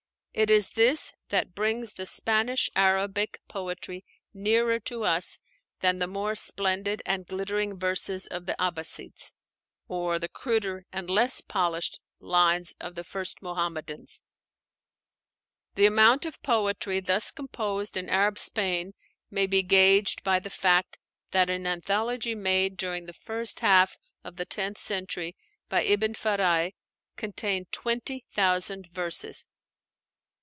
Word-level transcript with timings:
It 0.33 0.49
is 0.49 0.69
this 0.69 1.11
that 1.27 1.53
brings 1.55 1.91
the 1.91 2.05
Spanish 2.05 2.69
Arabic 2.73 3.41
poetry 3.49 4.05
nearer 4.33 4.79
to 4.79 5.03
us 5.03 5.39
than 5.81 5.99
the 5.99 6.07
more 6.07 6.35
splendid 6.35 7.03
and 7.05 7.27
glittering 7.27 7.77
verses 7.77 8.27
of 8.27 8.45
the 8.45 8.55
Abbassides, 8.57 9.33
or 9.89 10.19
the 10.19 10.29
cruder 10.29 10.85
and 10.93 11.09
less 11.09 11.41
polished 11.41 11.99
lines 12.21 12.73
of 12.79 12.95
the 12.95 13.03
first 13.03 13.41
Muhammadans. 13.41 14.21
The 15.75 15.85
amount 15.85 16.25
of 16.25 16.41
poetry 16.41 17.01
thus 17.01 17.29
composed 17.29 17.97
in 17.97 18.07
Arab 18.07 18.37
Spain 18.37 18.93
may 19.29 19.45
be 19.47 19.61
gauged 19.61 20.23
by 20.23 20.39
the 20.39 20.49
fact 20.49 20.97
that 21.31 21.49
an 21.49 21.67
anthology 21.67 22.35
made 22.35 22.77
during 22.77 23.05
the 23.05 23.11
first 23.11 23.59
half 23.59 23.97
of 24.23 24.37
the 24.37 24.45
tenth 24.45 24.77
century, 24.77 25.35
by 25.67 25.81
Ibn 25.81 26.13
Fáraj, 26.13 26.73
contained 27.17 27.69
twenty 27.73 28.23
thousand 28.33 28.87
verses. 28.93 29.45